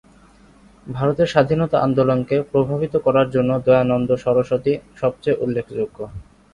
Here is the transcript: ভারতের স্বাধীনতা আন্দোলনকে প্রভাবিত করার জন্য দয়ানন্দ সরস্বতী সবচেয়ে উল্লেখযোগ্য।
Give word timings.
ভারতের 0.87 1.27
স্বাধীনতা 1.27 1.77
আন্দোলনকে 1.79 2.35
প্রভাবিত 2.51 2.93
করার 3.05 3.27
জন্য 3.29 3.51
দয়ানন্দ 3.65 4.09
সরস্বতী 4.25 4.73
সবচেয়ে 4.97 5.39
উল্লেখযোগ্য। 5.43 5.97